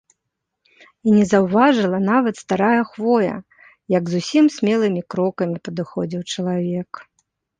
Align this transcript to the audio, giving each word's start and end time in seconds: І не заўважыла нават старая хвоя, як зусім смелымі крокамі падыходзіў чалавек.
І 1.09 1.11
не 1.17 1.25
заўважыла 1.31 1.99
нават 2.13 2.35
старая 2.43 2.83
хвоя, 2.93 3.35
як 3.97 4.03
зусім 4.13 4.45
смелымі 4.57 5.01
крокамі 5.15 5.57
падыходзіў 5.67 6.21
чалавек. 6.37 6.91